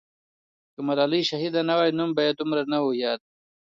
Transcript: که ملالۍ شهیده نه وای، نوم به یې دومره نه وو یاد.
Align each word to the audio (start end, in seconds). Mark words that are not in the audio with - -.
که 0.73 0.81
ملالۍ 0.87 1.21
شهیده 1.29 1.61
نه 1.69 1.73
وای، 1.77 1.91
نوم 1.97 2.09
به 2.15 2.21
یې 2.27 2.31
دومره 2.39 2.63
نه 2.71 2.77
وو 2.83 2.91
یاد. 3.03 3.21